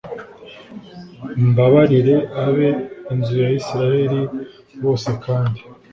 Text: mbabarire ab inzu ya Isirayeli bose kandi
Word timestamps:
mbabarire 1.49 2.15
ab 2.43 2.57
inzu 3.13 3.33
ya 3.43 3.49
Isirayeli 3.59 4.21
bose 4.83 5.09
kandi 5.23 5.59